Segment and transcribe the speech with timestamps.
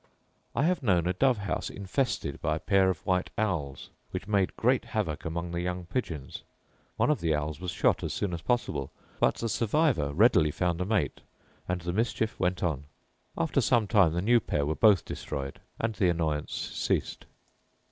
[0.55, 4.57] I have known a dove house infested by a pair of white owls, which made
[4.57, 6.41] great havoc among the young pigeons:
[6.97, 10.81] one of the owls was shot as soon as possible; but the survivor readily found
[10.81, 11.21] a mate,
[11.67, 12.85] and the mischief went on.
[13.37, 17.27] After some time the new pair were both destroyed, and the annoyance ceased.